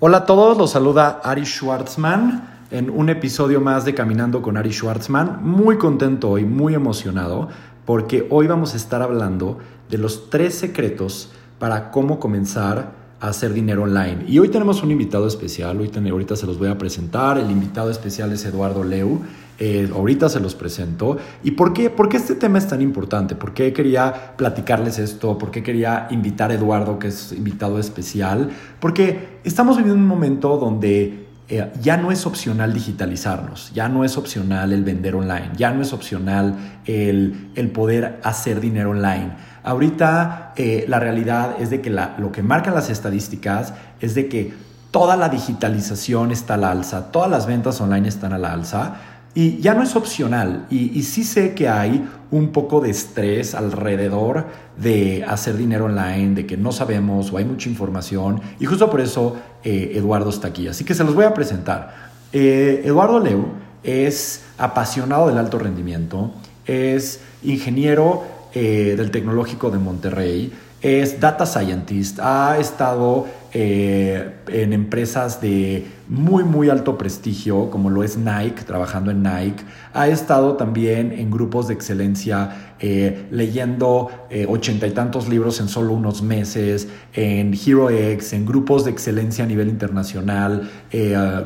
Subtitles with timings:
[0.00, 4.72] Hola a todos, los saluda Ari Schwartzman en un episodio más de Caminando con Ari
[4.72, 5.40] Schwartzman.
[5.42, 7.48] Muy contento y muy emocionado
[7.84, 9.58] porque hoy vamos a estar hablando
[9.90, 14.24] de los tres secretos para cómo comenzar a hacer dinero online.
[14.28, 17.36] Y hoy tenemos un invitado especial, hoy ahorita se los voy a presentar.
[17.36, 19.22] El invitado especial es Eduardo Leu.
[19.60, 21.18] Eh, ahorita se los presento.
[21.42, 23.34] ¿Y por qué, por qué este tema es tan importante?
[23.34, 25.36] ¿Por qué quería platicarles esto?
[25.36, 28.50] ¿Por qué quería invitar a Eduardo, que es invitado especial?
[28.78, 34.16] Porque estamos viviendo un momento donde eh, ya no es opcional digitalizarnos, ya no es
[34.16, 39.32] opcional el vender online, ya no es opcional el, el poder hacer dinero online.
[39.64, 44.52] Ahorita eh, la realidad es de que lo que marcan las estadísticas es de que
[44.90, 48.96] toda la digitalización está al alza, todas las ventas online están a alza
[49.38, 50.66] y ya no es opcional.
[50.68, 56.44] Y, sí sé que hay un poco de estrés alrededor de hacer dinero online, de
[56.44, 58.40] que no sabemos o hay mucha información.
[58.58, 60.66] Y justo por eso eh, Eduardo está aquí.
[60.66, 62.10] Así que se los voy a presentar.
[62.32, 63.46] Eh, Eduardo Leu
[63.84, 66.32] es apasionado del alto rendimiento,
[66.66, 70.52] es ingeniero eh, del Tecnológico de Monterrey,
[70.82, 78.02] es data scientist, ha estado eh, en empresas de muy, muy alto prestigio, como lo
[78.02, 79.64] es Nike, trabajando en Nike.
[79.94, 85.68] Ha estado también en grupos de excelencia, eh, leyendo eh, ochenta y tantos libros en
[85.68, 90.70] solo unos meses, en HeroX, en grupos de excelencia a nivel internacional,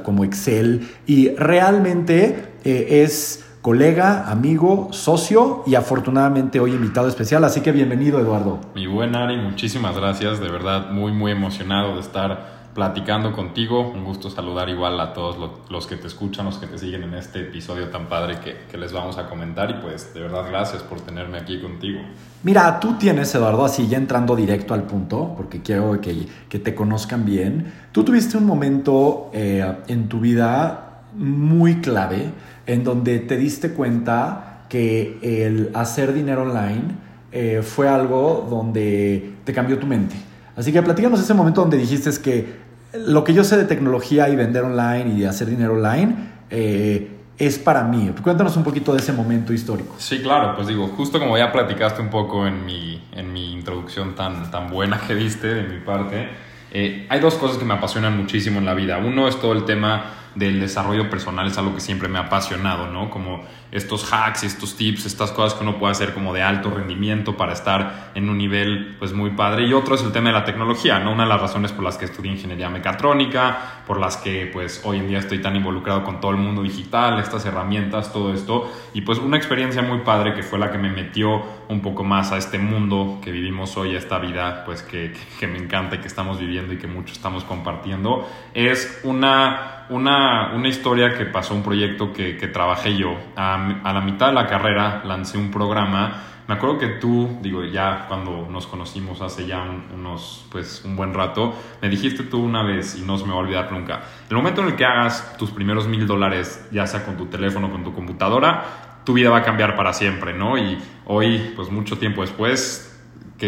[0.04, 0.88] como Excel.
[1.06, 7.44] Y realmente es colega, amigo, socio y afortunadamente hoy invitado especial.
[7.44, 8.58] Así que bienvenido, Eduardo.
[8.74, 10.40] Mi buen Ari, muchísimas gracias.
[10.40, 13.92] De verdad, muy, muy emocionado de estar platicando contigo.
[13.92, 15.36] Un gusto saludar igual a todos
[15.70, 18.92] los que te escuchan, los que te siguen en este episodio tan padre que, les
[18.92, 19.70] vamos a comentar.
[19.70, 22.00] Y pues, de verdad, gracias por tenerme aquí contigo.
[22.42, 26.74] Mira, tú tienes, Eduardo, así ya entrando directo al punto, porque quiero que, que te
[26.74, 27.72] conozcan bien.
[27.92, 32.32] Tú tuviste un momento eh, en tu vida muy clave
[32.66, 36.94] en donde te diste cuenta que el hacer dinero online
[37.30, 40.14] eh, fue algo donde te cambió tu mente.
[40.56, 42.62] Así que platícanos ese momento donde dijiste que
[42.94, 46.14] lo que yo sé de tecnología y vender online y de hacer dinero online
[46.50, 48.12] eh, es para mí.
[48.22, 49.94] Cuéntanos un poquito de ese momento histórico.
[49.98, 54.14] Sí, claro, pues digo, justo como ya platicaste un poco en mi, en mi introducción
[54.14, 56.28] tan, tan buena que diste de mi parte,
[56.70, 58.98] eh, hay dos cosas que me apasionan muchísimo en la vida.
[58.98, 62.88] Uno es todo el tema del desarrollo personal es algo que siempre me ha apasionado,
[62.88, 63.10] ¿no?
[63.10, 67.36] Como estos hacks, estos tips, estas cosas que uno puede hacer como de alto rendimiento
[67.36, 69.66] para estar en un nivel pues muy padre.
[69.66, 71.12] Y otro es el tema de la tecnología, ¿no?
[71.12, 74.98] Una de las razones por las que estudié ingeniería mecatrónica, por las que pues hoy
[74.98, 78.70] en día estoy tan involucrado con todo el mundo digital, estas herramientas, todo esto.
[78.92, 82.30] Y pues una experiencia muy padre que fue la que me metió un poco más
[82.32, 85.98] a este mundo que vivimos hoy, a esta vida pues que, que me encanta y
[85.98, 91.54] que estamos viviendo y que mucho estamos compartiendo, es una una, una, historia que pasó,
[91.54, 93.16] un proyecto que, que trabajé yo.
[93.36, 96.22] A, la mitad de la carrera lancé un programa.
[96.48, 99.64] Me acuerdo que tú, digo, ya cuando nos conocimos hace ya
[99.94, 103.36] unos, pues, un buen rato, me dijiste tú una vez y no se me va
[103.36, 104.02] a olvidar nunca.
[104.28, 107.70] El momento en el que hagas tus primeros mil dólares, ya sea con tu teléfono,
[107.70, 108.64] con tu computadora,
[109.04, 110.58] tu vida va a cambiar para siempre, ¿no?
[110.58, 112.91] Y hoy, pues mucho tiempo después,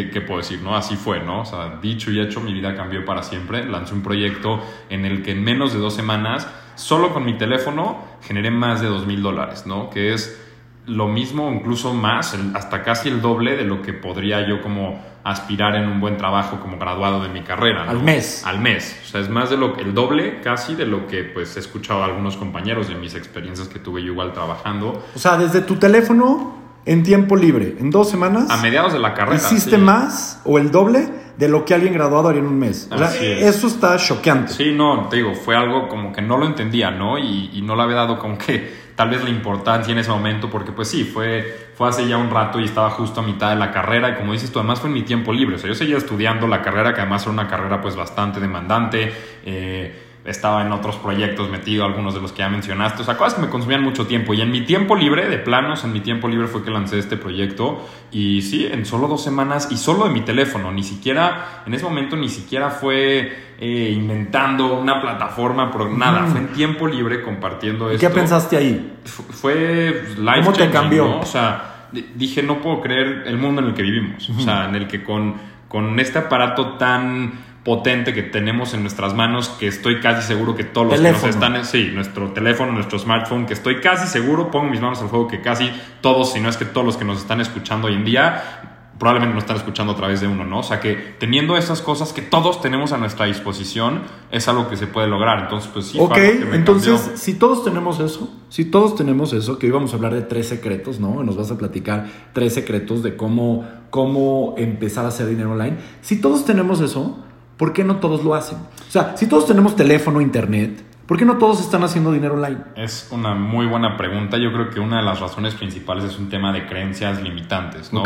[0.03, 0.60] ¿qué, puedo decir?
[0.60, 0.77] ¿no?
[0.77, 1.43] Así fue, ¿no?
[1.43, 3.65] O sea, dicho y hecho, mi vida cambió para siempre.
[3.65, 4.60] Lancé un proyecto
[4.91, 8.88] en el que en menos de dos semanas, solo con mi teléfono, generé más de
[8.88, 9.91] dos mil dólares, ¿no?
[9.91, 10.41] Que es
[10.87, 15.77] lo mismo, incluso más, hasta casi el doble de lo que podría yo como aspirar
[15.77, 17.88] en un buen trabajo como graduado de mi carrera.
[17.88, 18.44] Al mes.
[18.44, 19.00] Al mes.
[19.03, 22.03] O sea, es más de lo el doble casi de lo que pues he escuchado
[22.03, 25.03] a algunos compañeros de mis experiencias que tuve yo igual trabajando.
[25.15, 28.50] O sea, desde tu teléfono en tiempo libre, en dos semanas.
[28.50, 29.36] A mediados de la carrera.
[29.36, 32.88] Hiciste más o el doble de lo que alguien graduado haría en un mes.
[32.92, 34.52] O sea, eso está choqueante.
[34.52, 37.18] Sí, no, te digo, fue algo como que no lo entendía, ¿no?
[37.18, 40.48] Y, y, no le había dado como que tal vez la importancia en ese momento,
[40.48, 43.56] porque pues sí, fue, fue hace ya un rato y estaba justo a mitad de
[43.56, 45.56] la carrera y como dices tú, además fue en mi tiempo libre.
[45.56, 49.12] O sea, yo seguía estudiando la carrera, que además era una carrera pues bastante demandante.
[49.44, 53.35] Eh, estaba en otros proyectos metido, algunos de los que ya mencionaste, o sea, cosas
[53.35, 54.32] que me consumían mucho tiempo.
[54.32, 57.17] Y en mi tiempo libre, de planos, en mi tiempo libre fue que lancé este
[57.17, 57.87] proyecto.
[58.11, 61.85] Y sí, en solo dos semanas y solo de mi teléfono, ni siquiera, en ese
[61.85, 67.91] momento ni siquiera fue eh, inventando una plataforma, por nada, fue en tiempo libre compartiendo
[67.91, 68.06] esto.
[68.06, 68.93] ¿Qué pensaste ahí?
[69.05, 71.19] fue life ¿Cómo te cambió?
[71.19, 74.31] O sea, dije, no puedo creer el mundo en el que vivimos.
[74.31, 75.35] O sea, en el que con,
[75.69, 77.32] con este aparato tan
[77.64, 81.25] potente que tenemos en nuestras manos, que estoy casi seguro que todos los que nos
[81.25, 85.26] están, sí, nuestro teléfono, nuestro smartphone, que estoy casi seguro, pongo mis manos al fuego,
[85.26, 85.70] que casi
[86.02, 89.34] todos, si no es que todos los que nos están escuchando hoy en día, probablemente
[89.34, 90.61] nos están escuchando a través de uno, ¿no?
[90.61, 94.76] O sea que teniendo esas cosas que todos tenemos a nuestra disposición, es algo que
[94.76, 95.40] se puede lograr.
[95.40, 95.99] Entonces, pues sí.
[95.99, 96.16] Ok,
[96.52, 97.16] entonces, cambió.
[97.16, 100.49] si todos tenemos eso, si todos tenemos eso, que hoy vamos a hablar de tres
[100.49, 101.25] secretos, ¿no?
[101.25, 105.76] Nos vas a platicar tres secretos de cómo, cómo empezar a hacer dinero online.
[106.00, 107.25] Si todos tenemos eso,
[107.56, 108.58] ¿por qué no todos lo hacen?
[108.58, 112.58] O sea, si todos tenemos teléfono, internet, ¿por qué no todos están haciendo dinero online?
[112.76, 114.36] Es una muy buena pregunta.
[114.38, 118.02] Yo creo que una de las razones principales es un tema de creencias limitantes, ¿no?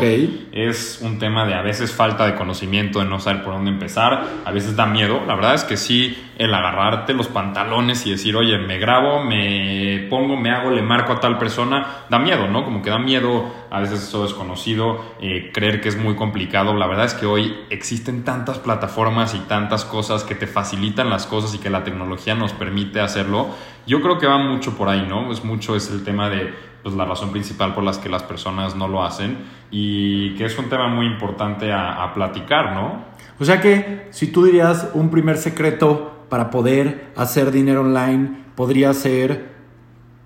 [0.53, 4.25] Es un tema de a veces falta de conocimiento, de no saber por dónde empezar,
[4.45, 5.21] a veces da miedo.
[5.27, 10.07] La verdad es que sí, el agarrarte los pantalones y decir, oye, me grabo, me
[10.11, 12.65] pongo, me hago, le marco a tal persona, da miedo, ¿no?
[12.65, 16.75] Como que da miedo a veces eso desconocido, eh, creer que es muy complicado.
[16.75, 21.27] La verdad es que hoy existen tantas plataformas y tantas cosas que te facilitan las
[21.27, 23.49] cosas y que la tecnología nos permite hacerlo.
[23.87, 25.33] Yo creo que va mucho por ahí, ¿no?
[25.33, 26.53] Es mucho, es el tema de
[26.83, 29.39] pues, la razón principal por las que las personas no lo hacen
[29.71, 33.05] y que es un tema muy importante a, a platicar, ¿no?
[33.41, 38.93] O sea que si tú dirías un primer secreto para poder hacer dinero online, podría
[38.95, 39.57] ser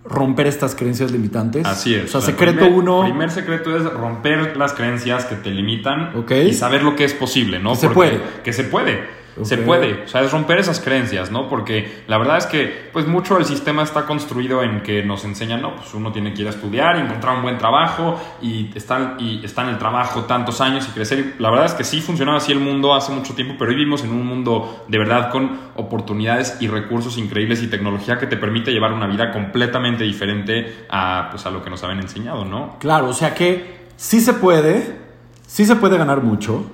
[0.04, 1.64] romper estas creencias limitantes.
[1.64, 2.06] Así es.
[2.06, 5.50] O sea, O sea, secreto primer- uno, primer secreto es romper las creencias que te
[5.50, 6.32] limitan Ok.
[6.48, 7.70] y saber lo que es posible, ¿no?
[7.70, 8.20] Que se puede.
[8.42, 9.21] Que se puede.
[9.42, 11.48] Se puede, o sea, es romper esas creencias, ¿no?
[11.48, 15.62] Porque la verdad es que, pues, mucho del sistema está construido en que nos enseñan,
[15.62, 19.44] no, pues uno tiene que ir a estudiar, encontrar un buen trabajo y estar, y
[19.44, 21.36] estar en el trabajo tantos años y crecer.
[21.38, 24.04] La verdad es que sí funcionaba así el mundo hace mucho tiempo, pero hoy vivimos
[24.04, 28.70] en un mundo de verdad con oportunidades y recursos increíbles y tecnología que te permite
[28.70, 32.76] llevar una vida completamente diferente a, pues, a lo que nos habían enseñado, ¿no?
[32.78, 34.98] Claro, o sea que sí se puede,
[35.46, 36.70] sí se puede ganar mucho,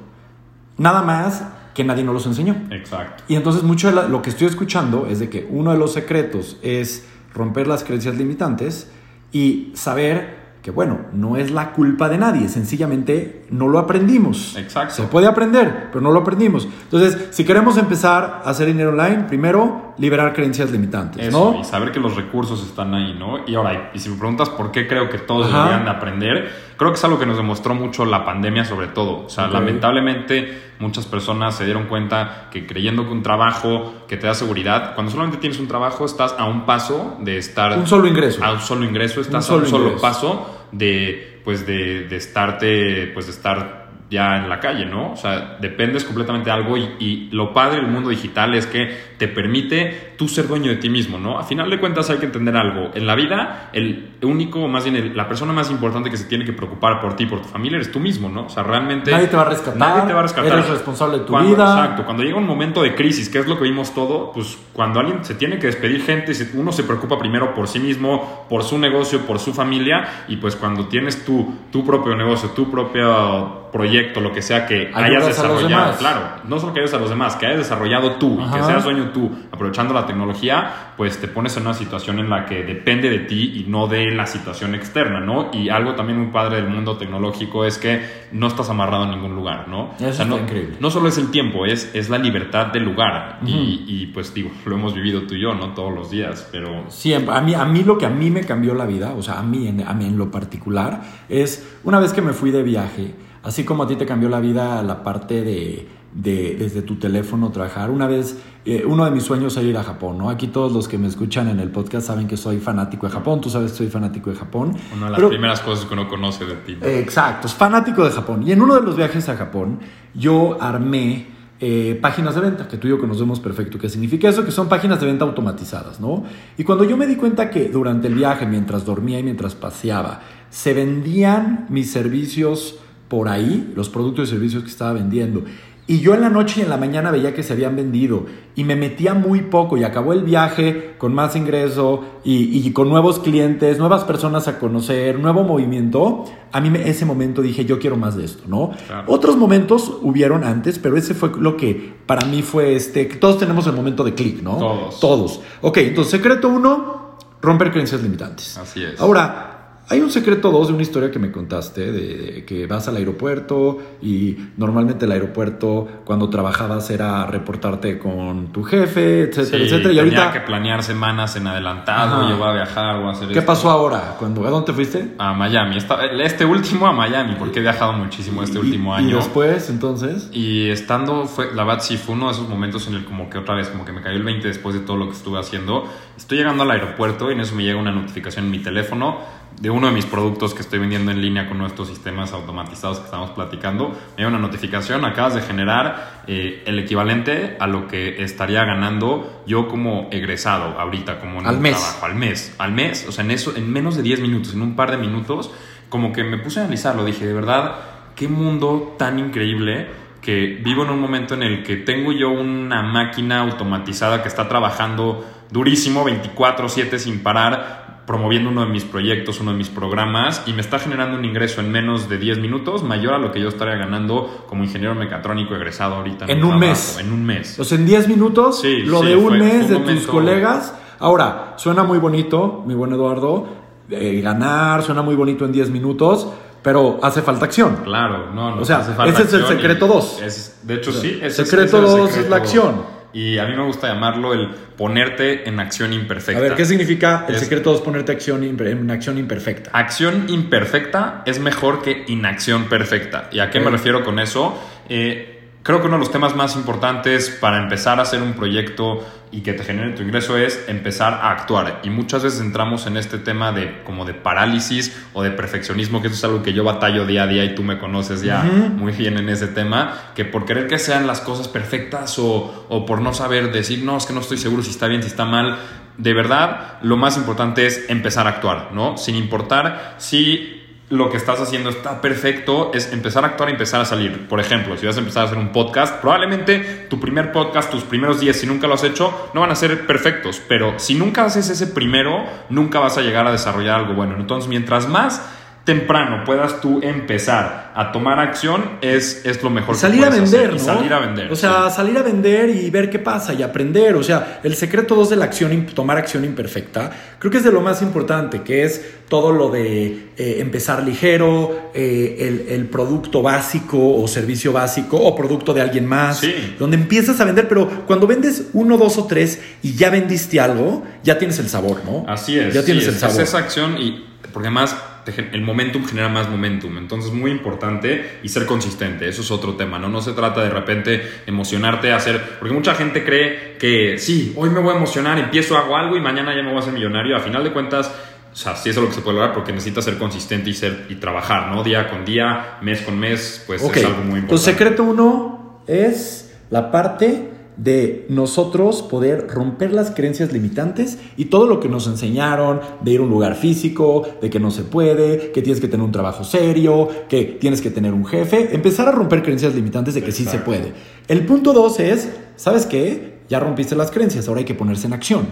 [0.76, 1.44] nada más
[1.78, 2.56] que nadie nos los enseñó.
[2.72, 3.22] Exacto.
[3.28, 5.92] Y entonces mucho de la- lo que estoy escuchando es de que uno de los
[5.92, 8.90] secretos es romper las creencias limitantes
[9.30, 14.56] y saber que, bueno, no es la culpa de nadie, sencillamente no lo aprendimos.
[14.56, 14.94] Exacto.
[14.94, 16.66] Se puede aprender, pero no lo aprendimos.
[16.82, 21.60] Entonces, si queremos empezar a hacer dinero online, primero, liberar creencias limitantes, Eso, ¿no?
[21.60, 23.38] y saber que los recursos están ahí, ¿no?
[23.46, 25.58] Y ahora, y si me preguntas por qué creo que todos Ajá.
[25.58, 29.24] deberían de aprender, creo que es algo que nos demostró mucho la pandemia sobre todo.
[29.24, 34.26] O sea, lamentablemente muchas personas se dieron cuenta que creyendo que un trabajo que te
[34.26, 37.76] da seguridad, cuando solamente tienes un trabajo estás a un paso de estar...
[37.76, 38.44] Un solo ingreso.
[38.44, 40.02] A un solo ingreso, estás Un a un solo solo ingreso.
[40.02, 43.77] paso de, pues de, de estarte, pues de estar
[44.10, 45.12] ya en la calle, ¿no?
[45.12, 48.88] O sea, dependes completamente de algo y, y lo padre del mundo digital es que
[49.19, 51.38] te permite tú ser dueño de ti mismo, ¿no?
[51.38, 52.90] A final de cuentas hay que entender algo.
[52.94, 56.44] En la vida, el único, más bien, el- la persona más importante que se tiene
[56.44, 58.46] que preocupar por ti, por tu familia, eres tú mismo, ¿no?
[58.46, 59.10] O sea, realmente...
[59.10, 60.52] Nadie te va a rescatar, Nadie te va a rescatar.
[60.52, 61.64] eres responsable de tu Cuando- vida.
[61.69, 62.05] Exacto.
[62.05, 65.25] Cuando llega un momento de crisis, que es lo que vimos todo, pues cuando alguien
[65.25, 69.20] se tiene que despedir gente, uno se preocupa primero por sí mismo, por su negocio,
[69.26, 74.32] por su familia, y pues cuando tienes tu, tu propio negocio, tu propio proyecto, lo
[74.32, 77.36] que sea que hayas Ayudas los desarrollado, claro, no solo que ayudes a los demás,
[77.36, 78.56] que hayas desarrollado tú y Ajá.
[78.56, 82.46] que seas dueño tú, aprovechando la tecnología, pues te pones en una situación en la
[82.46, 85.50] que depende de ti y no de la situación externa, ¿no?
[85.52, 89.34] Y algo también muy padre del mundo tecnológico es que no estás amarrado en ningún
[89.34, 89.94] lugar, ¿no?
[89.98, 90.76] Eso está no, increíble.
[90.80, 93.38] no solo es el tiempo, es, es la libertad del lugar.
[93.44, 95.74] y, y, pues digo, lo hemos vivido tú y yo, ¿no?
[95.74, 96.84] Todos los días, pero...
[96.88, 97.34] Siempre.
[97.34, 99.42] A mí, a mí lo que a mí me cambió la vida, o sea, a
[99.42, 103.14] mí, en, a mí en lo particular, es una vez que me fui de viaje,
[103.43, 107.50] así como a ti te cambió la vida la parte de, de desde tu teléfono
[107.50, 107.90] trabajar.
[107.90, 110.31] Una vez, eh, uno de mis sueños era ir a Japón, ¿no?
[110.31, 113.41] Aquí todos los que me escuchan en el podcast saben que soy fanático de Japón,
[113.41, 114.77] tú sabes que soy fanático de Japón.
[114.94, 116.77] Una de las Pero- primeras cosas que uno conoce de ti.
[116.81, 116.86] ¿no?
[116.86, 118.43] Eh, Exacto, es fanático de Japón.
[118.46, 119.81] Y en uno de los viajes a Japón,
[120.15, 124.44] yo armé eh, páginas de venta, que tú y yo conocemos perfecto qué significa eso,
[124.44, 126.22] que son páginas de venta automatizadas, ¿no?
[126.56, 130.20] Y cuando yo me di cuenta que durante el viaje, mientras dormía y mientras paseaba,
[130.51, 135.43] se vendían mis servicios por ahí, los productos y servicios que estaba vendiendo,
[135.91, 138.65] y yo en la noche y en la mañana veía que se habían vendido y
[138.65, 143.20] me metía muy poco y acabó el viaje con más ingreso y, y con nuevos
[143.20, 146.27] clientes, nuevas personas a conocer, nuevo movimiento.
[146.53, 148.72] A mí me- ese momento dije, yo quiero más de esto, ¿no?
[148.86, 149.05] Claro.
[149.10, 153.67] Otros momentos hubieron antes, pero ese fue lo que para mí fue este, todos tenemos
[153.67, 154.56] el momento de clic, ¿no?
[154.58, 155.00] Todos.
[155.00, 155.41] Todos.
[155.62, 158.58] Ok, entonces secreto uno, romper creencias limitantes.
[158.58, 159.00] Así es.
[159.00, 159.57] Ahora,
[159.90, 162.96] hay un secreto dos de una historia que me contaste, de, de que vas al
[162.96, 169.92] aeropuerto y normalmente el aeropuerto cuando trabajabas era reportarte con tu jefe, etcétera, Sí, etcétera.
[169.94, 172.28] Y tenía ahorita, que planear semanas en adelantado, Ajá.
[172.30, 173.46] yo voy a viajar, voy a hacer ¿qué esto.
[173.46, 174.16] pasó ahora?
[174.18, 175.14] Cuando, ¿A dónde te fuiste?
[175.18, 175.76] A Miami.
[175.76, 179.16] Esta- este último a Miami, porque he viajado muchísimo este Y- último Y año.
[179.16, 180.28] después, entonces...
[180.32, 183.38] Y estando, fue, la verdad sí fue uno de esos momentos en el como que
[183.38, 185.84] otra vez, como que me cayó el 20 después de todo lo que estuve haciendo.
[186.16, 189.18] Estoy llegando al aeropuerto y en eso me llega una notificación en mi teléfono
[189.60, 193.06] de uno de mis productos que estoy vendiendo en línea con nuestros sistemas automatizados que
[193.06, 198.22] estamos platicando, me da una notificación, acabas de generar eh, el equivalente a lo que
[198.22, 201.77] estaría ganando yo como egresado ahorita, como en Al un mes.
[201.77, 204.62] trabajo, al mes, al mes, o sea, en eso, en menos de 10 minutos, en
[204.62, 205.50] un par de minutos,
[205.88, 207.74] como que me puse a analizarlo, dije, de verdad,
[208.15, 209.88] qué mundo tan increíble
[210.20, 214.48] que vivo en un momento en el que tengo yo una máquina automatizada que está
[214.48, 220.55] trabajando durísimo 24/7 sin parar promoviendo uno de mis proyectos, uno de mis programas y
[220.55, 223.50] me está generando un ingreso en menos de 10 minutos mayor a lo que yo
[223.50, 226.98] estaría ganando como ingeniero mecatrónico egresado ahorita En un trabajo, mes.
[227.00, 227.58] en un mes.
[227.60, 230.06] O sea, en 10 minutos, Sí, lo sí, de un fue- mes un de tus
[230.06, 230.74] colegas.
[230.98, 233.46] Ahora, suena muy bonito, mi buen Eduardo,
[233.91, 236.27] eh, ganar, suena muy bonito en 10 minutos,
[236.62, 237.77] pero hace falta acción.
[237.84, 238.62] Claro, no, no.
[238.62, 240.20] O sea, hace falta ese es el secreto dos.
[240.22, 241.19] es- de hecho, O sea, sí.
[241.22, 242.97] ese es- secreto ese es el dos es la acción.
[243.12, 246.38] Y a mí me gusta llamarlo el ponerte en acción imperfecta.
[246.38, 249.70] A ver, ¿qué significa el Es- secreto es ponerte acción en acción imperfecta?
[249.72, 253.29] Acción imperfecta es mejor que inacción perfecta.
[253.32, 254.62] ¿Y a qué me refiero con eso?
[254.88, 255.37] Eh,
[255.69, 259.43] creo que uno de los temas más importantes para empezar a hacer un proyecto y
[259.43, 261.81] que te genere tu ingreso es empezar a actuar.
[261.82, 266.06] Y muchas veces entramos en este tema de como de parálisis o de perfeccionismo, que
[266.08, 268.93] eso es algo que yo batallo día a día y tú me conoces ya muy
[268.93, 273.03] bien en ese tema, que por querer que sean las cosas perfectas o, o por
[273.03, 275.58] no saber decir, no, es que no estoy seguro si está bien, si está mal,
[275.98, 278.96] de verdad lo más importante es empezar a actuar, ¿no?
[278.96, 283.80] Sin importar si lo que estás haciendo está perfecto, es empezar a actuar y empezar
[283.80, 284.26] a salir.
[284.26, 287.84] Por ejemplo, si vas a empezar a hacer un podcast, probablemente tu primer podcast, tus
[287.84, 291.24] primeros días, si nunca lo has hecho, no van a ser perfectos, pero si nunca
[291.24, 294.16] haces ese primero, nunca vas a llegar a desarrollar algo bueno.
[294.18, 295.22] Entonces, mientras más
[295.69, 300.10] temprano puedas tú empezar a tomar acción, es, es lo mejor Y salir que a
[300.10, 300.48] vender.
[300.51, 300.56] ¿no?
[300.56, 301.31] Y salir a vender.
[301.31, 301.77] O sea, sí.
[301.77, 303.94] salir a vender y ver qué pasa y aprender.
[303.96, 307.53] O sea, el secreto dos de la acción, tomar acción imperfecta, creo que es de
[307.53, 312.17] lo más importante, que es todo lo de eh, empezar ligero, eh,
[312.48, 316.56] el, el producto básico o servicio básico o producto de alguien más, Sí.
[316.58, 320.82] donde empiezas a vender, pero cuando vendes uno, dos o tres y ya vendiste algo,
[321.05, 322.06] ya tienes el sabor, ¿no?
[322.08, 322.55] Así es.
[322.55, 323.20] Ya tienes sí, el sabor.
[323.20, 324.75] Es esa acción y porque además
[325.17, 326.77] el momentum genera más momentum.
[326.79, 329.08] Entonces, muy importante y ser consistente.
[329.08, 329.88] Eso es otro tema, ¿no?
[329.88, 332.36] No se trata de repente emocionarte a hacer.
[332.38, 336.00] Porque mucha gente cree que sí, hoy me voy a emocionar, empiezo, hago algo y
[336.00, 337.17] mañana ya me voy a hacer millonario.
[337.17, 337.94] A final de cuentas.
[338.31, 340.86] O sea, sí es lo que se puede lograr porque necesitas ser consistente y, ser,
[340.88, 341.65] y trabajar, ¿no?
[341.65, 344.20] Día con día, mes con mes, pues es algo muy importante.
[344.20, 351.46] Entonces, secreto uno es la parte de nosotros poder romper las creencias limitantes y todo
[351.46, 355.32] lo que nos enseñaron de ir a un lugar físico, de que no se puede,
[355.32, 358.93] que tienes que tener un trabajo serio, que tienes que tener un jefe, empezar a
[358.93, 360.46] romper creencias limitantes de que sí se Exacto.
[360.46, 360.72] puede.
[361.08, 363.18] El punto dos es, ¿sabes qué?
[363.29, 365.27] Ya rompiste las creencias, ahora hay que ponerse en acción.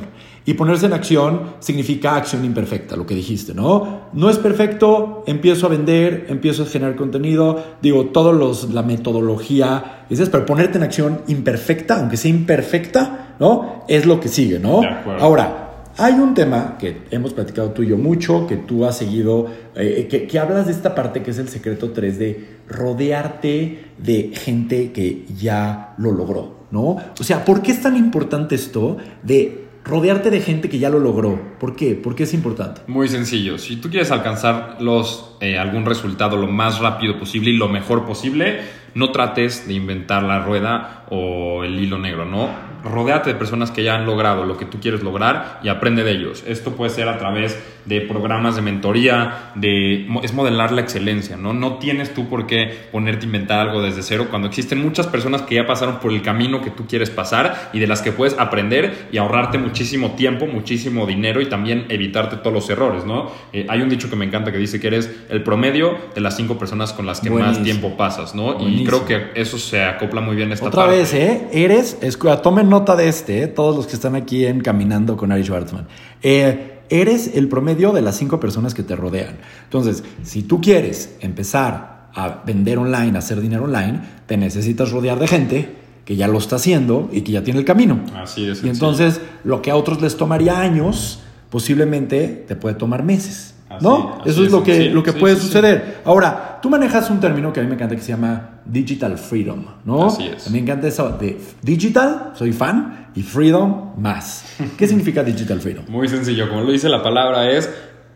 [0.45, 4.03] Y ponerse en acción significa acción imperfecta, lo que dijiste, ¿no?
[4.13, 10.05] No es perfecto, empiezo a vender, empiezo a generar contenido, digo, todos los, la metodología,
[10.09, 13.85] dices, pero ponerte en acción imperfecta, aunque sea imperfecta, ¿no?
[13.89, 14.83] Es lo que sigue, ¿no?
[15.19, 15.67] Ahora,
[15.99, 20.07] hay un tema que hemos platicado tú y yo mucho, que tú has seguido, eh,
[20.11, 24.93] que, que hablas de esta parte que es el secreto 3 de rodearte de gente
[24.93, 26.97] que ya lo logró, ¿no?
[27.19, 30.99] O sea, ¿por qué es tan importante esto de rodearte de gente que ya lo
[30.99, 31.41] logró?
[31.59, 31.95] ¿Por qué?
[31.95, 32.83] ¿Por qué es importante?
[32.87, 33.59] Muy sencillo.
[33.59, 38.05] Si tú quieres alcanzar los, eh, algún resultado lo más rápido posible y lo mejor
[38.05, 38.61] posible,
[38.95, 42.49] no trates de inventar la rueda o el hilo negro, ¿no?
[42.83, 46.13] Rodéate de personas que ya han logrado lo que tú quieres lograr y aprende de
[46.13, 46.45] ellos.
[46.47, 51.55] Esto puede ser a través de programas de mentoría, de, es modelar la excelencia, ¿no?
[51.55, 55.43] No tienes tú por qué ponerte a inventar algo desde cero cuando existen muchas personas
[55.43, 58.39] que ya pasaron por el camino que tú quieres pasar y de las que puedes
[58.39, 63.31] aprender y ahorrarte muchísimo tiempo, muchísimo dinero y también evitarte todos los errores, ¿no?
[63.53, 66.37] Eh, hay un dicho que me encanta que dice que eres el promedio de las
[66.37, 68.57] cinco personas con las que más tiempo pasas, ¿no?
[68.61, 70.99] Y creo que eso se acopla muy bien a esta Otra parte.
[70.99, 71.49] vez, ¿eh?
[71.53, 73.47] Eres, escucha, tomen nota de este, ¿eh?
[73.47, 75.87] todos los que están aquí en Caminando con Ari Schwartzman.
[76.23, 79.37] Eh, eres el promedio de las cinco personas que te rodean.
[79.65, 85.19] Entonces, si tú quieres empezar a vender online, a hacer dinero online, te necesitas rodear
[85.19, 88.01] de gente que ya lo está haciendo y que ya tiene el camino.
[88.15, 88.63] Así es.
[88.65, 93.55] Y entonces, lo que a otros les tomaría años, posiblemente te puede tomar meses.
[93.69, 94.19] Así- ¿No?
[94.21, 95.47] así Eso es es, lo que, lo que sí, puede sí, sí.
[95.49, 96.01] suceder.
[96.05, 99.65] Ahora, tú manejas un término que a mí me encanta que se llama digital freedom,
[99.85, 100.07] ¿no?
[100.07, 100.51] Así es.
[100.51, 104.45] Me encanta eso de digital, soy fan, y freedom más.
[104.77, 105.85] ¿Qué significa digital freedom?
[105.89, 107.71] Muy sencillo, como lo dice la palabra, es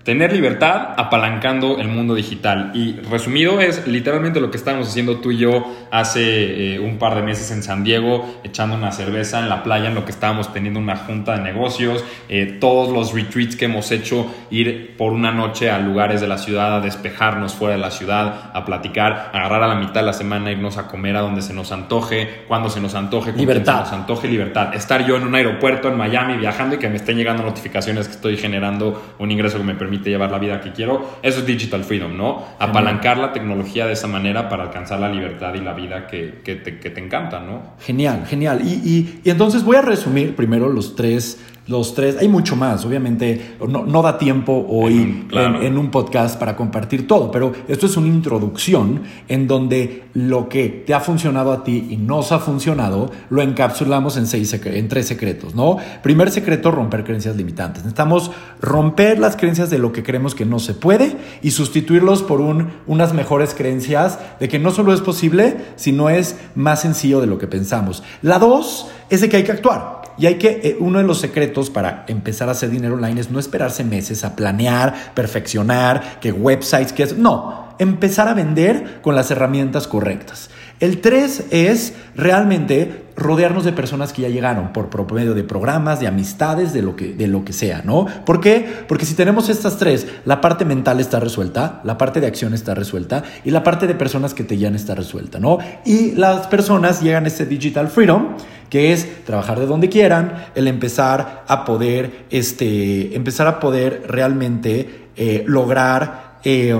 [0.04, 2.70] Tener libertad apalancando el mundo digital.
[2.72, 7.14] Y resumido es literalmente lo que estábamos haciendo tú y yo hace eh, un par
[7.16, 10.54] de meses en San Diego, echando una cerveza en la playa, en lo que estábamos
[10.54, 15.32] teniendo una junta de negocios, eh, todos los retreats que hemos hecho, ir por una
[15.32, 19.64] noche a lugares de la ciudad, a despejarnos fuera de la ciudad, a platicar, agarrar
[19.64, 22.70] a la mitad de la semana, irnos a comer a donde se nos antoje, cuando
[22.70, 23.84] se nos antoje, libertad.
[23.84, 24.74] se nos antoje, libertad.
[24.74, 28.14] Estar yo en un aeropuerto en Miami viajando y que me estén llegando notificaciones que
[28.14, 31.18] estoy generando un ingreso que me permite permite llevar la vida que quiero.
[31.20, 32.44] Eso es digital freedom, ¿no?
[32.60, 36.54] Apalancar la tecnología de esa manera para alcanzar la libertad y la vida que, que,
[36.54, 37.74] te, que te, encanta, ¿no?
[37.80, 38.60] Genial, genial.
[38.62, 42.84] Y, y, y entonces voy a resumir primero los tres los tres, hay mucho más,
[42.84, 47.96] obviamente no, no da tiempo hoy en un, podcast para compartir todo, pero esto es
[47.96, 53.10] una introducción en donde lo que te ha funcionado a ti y nos ha funcionado
[53.28, 55.78] lo encapsulamos en, seis en tres secretos, ¿no?
[56.02, 57.82] Primer secreto, romper creencias limitantes.
[57.82, 62.40] Necesitamos romper las creencias de lo que creemos que no se puede y sustituirlos por
[62.40, 67.26] un, unas mejores creencias de que no solo es posible, sino es más sencillo de
[67.26, 68.02] lo que pensamos.
[68.22, 69.99] La dos es de que hay que actuar.
[70.20, 73.30] Y hay que, eh, uno de los secretos para empezar a hacer dinero online es
[73.30, 77.16] no esperarse meses a planear, perfeccionar, que websites, que es...
[77.16, 80.50] No, empezar a vender con las herramientas correctas.
[80.80, 86.06] El tres es realmente rodearnos de personas que ya llegaron por promedio de programas, de
[86.06, 88.06] amistades, de lo que, de lo que sea, ¿no?
[88.26, 88.84] ¿Por qué?
[88.88, 92.74] Porque si tenemos estas tres, la parte mental está resuelta, la parte de acción está
[92.74, 95.58] resuelta y la parte de personas que te llegan está resuelta, ¿no?
[95.84, 98.36] Y las personas llegan a este digital freedom
[98.70, 105.08] que es trabajar de donde quieran, el empezar a poder, este, empezar a poder realmente
[105.16, 106.78] eh, lograr eh,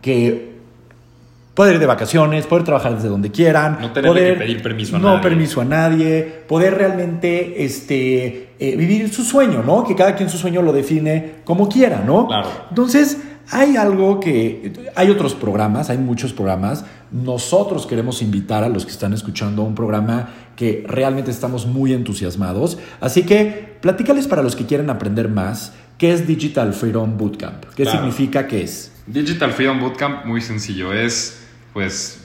[0.00, 0.52] que
[1.54, 4.98] poder ir de vacaciones, poder trabajar desde donde quieran, no tener que pedir permiso a
[4.98, 5.22] no nadie.
[5.22, 9.84] permiso a nadie, poder realmente este, eh, vivir su sueño, ¿no?
[9.84, 12.26] Que cada quien su sueño lo define como quiera, ¿no?
[12.26, 12.48] Claro.
[12.70, 13.18] Entonces,
[13.50, 16.84] hay algo que, hay otros programas, hay muchos programas.
[17.10, 20.30] Nosotros queremos invitar a los que están escuchando a un programa
[20.62, 22.78] que realmente estamos muy entusiasmados.
[23.00, 27.64] Así que platícales para los que quieren aprender más, ¿qué es Digital Freedom Bootcamp?
[27.74, 28.92] ¿Qué significa que es?
[29.08, 31.42] Digital Freedom Bootcamp, muy sencillo, es
[31.72, 32.21] pues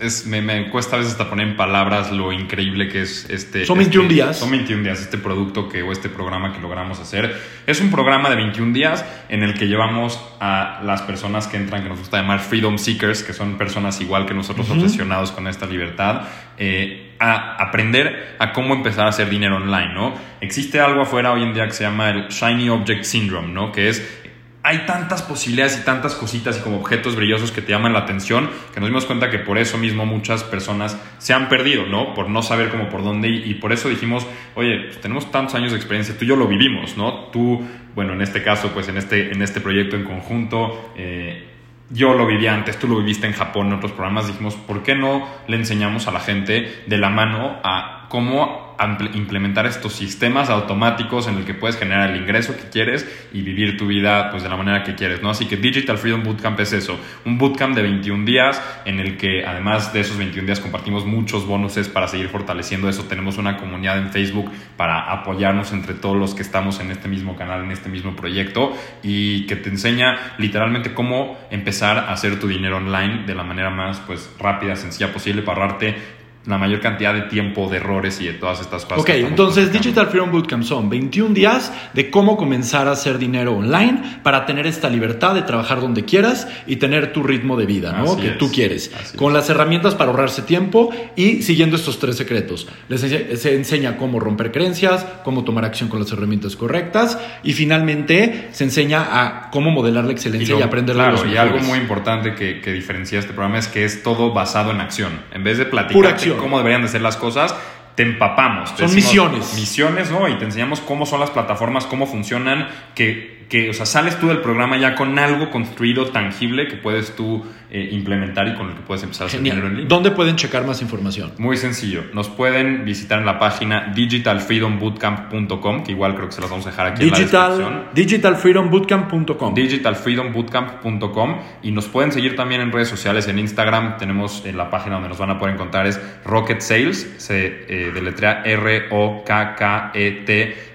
[0.00, 3.64] es, me, cuesta a veces hasta poner en palabras lo increíble que es este...
[3.64, 4.38] Son 21 este, días.
[4.38, 7.36] Son 21 días este producto que, o este programa que logramos hacer.
[7.66, 11.82] Es un programa de 21 días en el que llevamos a las personas que entran,
[11.82, 15.66] que nos gusta llamar Freedom Seekers, que son personas igual que nosotros obsesionados con esta
[15.66, 16.22] libertad,
[16.58, 20.14] eh, a aprender a cómo empezar a hacer dinero online, ¿no?
[20.40, 23.70] Existe algo afuera hoy en día que se llama el Shiny Object Syndrome, ¿no?
[23.70, 24.21] Que es
[24.64, 28.48] hay tantas posibilidades y tantas cositas y como objetos brillosos que te llaman la atención
[28.72, 32.14] que nos dimos cuenta que por eso mismo muchas personas se han perdido, ¿no?
[32.14, 35.72] Por no saber cómo por dónde y, por eso dijimos, oye, pues tenemos tantos años
[35.72, 37.26] de experiencia, tú y yo lo vivimos, ¿no?
[37.32, 37.60] Tú,
[37.94, 41.48] bueno, en este caso, pues en este, en este proyecto en conjunto, eh,
[41.90, 44.94] yo lo viví antes, tú lo viviste en Japón, en otros programas, dijimos, ¿por qué
[44.94, 48.76] no le enseñamos a la gente de la mano a cómo
[49.14, 53.78] implementar estos sistemas automáticos en el que puedes generar el ingreso que quieres y vivir
[53.78, 55.30] tu vida pues de la manera que quieres, ¿no?
[55.30, 59.46] Así que Digital Freedom Bootcamp es eso, un bootcamp de 21 días en el que
[59.46, 63.96] además de esos 21 días compartimos muchos bonuses para seguir fortaleciendo eso, tenemos una comunidad
[63.96, 67.88] en Facebook para apoyarnos entre todos los que estamos en este mismo canal, en este
[67.88, 73.34] mismo proyecto y que te enseña literalmente cómo empezar a hacer tu dinero online de
[73.34, 77.76] la manera más pues rápida, sencilla posible para ahorrarte la mayor cantidad de tiempo, de
[77.76, 79.00] errores y de todas estas cosas.
[79.00, 84.20] Ok, entonces Digital Freedom Bootcamp son 21 días de cómo comenzar a hacer dinero online
[84.22, 88.16] para tener esta libertad de trabajar donde quieras y tener tu ritmo de vida, ¿no?
[88.16, 88.90] que tú quieres.
[89.16, 92.66] con las herramientas para ahorrarse tiempo y siguiendo estos tres secretos.
[92.88, 98.48] Les se enseña cómo romper creencias, cómo tomar acción con las herramientas correctas y finalmente
[98.52, 102.34] se enseña a cómo modelar la excelencia y, aprender claro, los y algo muy importante
[102.34, 105.12] que, que diferencia este programa es que es todo basado en acción.
[105.32, 106.31] En vez de platicar.
[106.36, 107.54] Cómo deberían de ser las cosas,
[107.94, 108.70] te empapamos.
[108.76, 109.54] son misiones.
[109.54, 110.28] Misiones, ¿no?
[110.28, 114.28] Y te enseñamos cómo son las plataformas, cómo funcionan, que, que, o sea, sales tú
[114.28, 118.74] del programa ya con algo construido, tangible, que puedes tú eh, implementar y con el
[118.74, 119.88] que puedes empezar a hacer dinero en línea.
[119.88, 121.32] ¿Dónde pueden checar más información?
[121.38, 122.04] Muy sencillo.
[122.12, 126.70] Nos pueden visitar en la página digitalfreedombootcamp.com, que igual creo que se las vamos a
[126.70, 127.84] dejar aquí Digital, en la descripción.
[127.94, 129.54] Digitalfreedombootcamp.com.
[129.54, 133.96] Digitalfreedombootcamp.com y nos pueden seguir también en redes sociales, en Instagram.
[133.96, 137.90] Tenemos en la página donde nos van a poder encontrar es Rocket Sales, se eh,
[137.92, 139.92] deletrea R-O-K-K-E-T.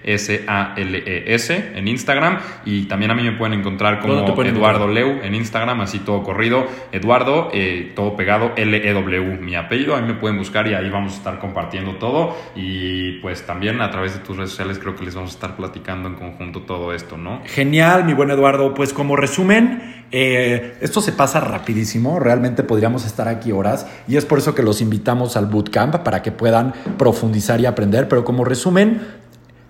[0.07, 5.81] S-A-L-E-S en Instagram y también a mí me pueden encontrar como Eduardo Leu en Instagram,
[5.81, 6.65] así todo corrido.
[6.91, 9.95] Eduardo, eh, todo pegado, L-E-W, mi apellido.
[9.95, 12.35] Ahí me pueden buscar y ahí vamos a estar compartiendo todo.
[12.55, 15.55] Y pues también a través de tus redes sociales creo que les vamos a estar
[15.55, 17.41] platicando en conjunto todo esto, ¿no?
[17.45, 18.73] Genial, mi buen Eduardo.
[18.73, 22.19] Pues como resumen, eh, esto se pasa rapidísimo.
[22.19, 26.21] Realmente podríamos estar aquí horas y es por eso que los invitamos al bootcamp para
[26.21, 28.07] que puedan profundizar y aprender.
[28.07, 29.01] Pero como resumen,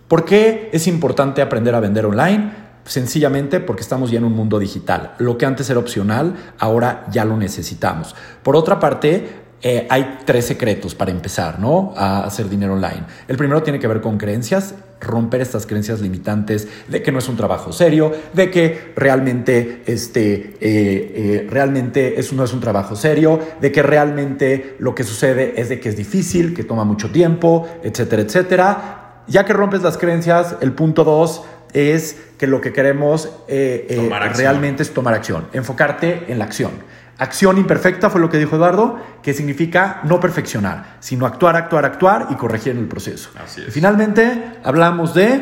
[0.08, 2.52] ¿por qué es importante aprender a vender online?
[2.86, 5.13] Sencillamente porque estamos ya en un mundo digital.
[5.17, 8.15] Lo que antes era opcional, ahora ya lo necesitamos.
[8.43, 11.93] Por otra parte, eh, hay tres secretos para empezar, ¿no?
[11.98, 13.04] A hacer dinero online.
[13.28, 17.28] El primero tiene que ver con creencias, romper estas creencias limitantes de que no es
[17.28, 23.39] un trabajo serio, de que realmente, este, eh, eh, realmente no es un trabajo serio,
[23.60, 27.67] de que realmente lo que sucede es de que es difícil, que toma mucho tiempo,
[27.84, 29.07] etcétera, etcétera.
[29.27, 34.09] Ya que rompes las creencias, el punto dos es que lo que queremos eh, eh,
[34.35, 36.71] realmente es tomar acción, enfocarte en la acción.
[37.19, 42.27] Acción imperfecta fue lo que dijo Eduardo, que significa no perfeccionar, sino actuar, actuar, actuar
[42.29, 43.31] y corregir en el proceso.
[43.67, 45.41] Y finalmente hablamos de